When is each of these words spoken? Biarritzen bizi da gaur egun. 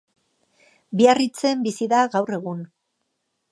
Biarritzen 1.01 1.63
bizi 1.69 1.89
da 1.93 2.01
gaur 2.17 2.35
egun. 2.41 2.67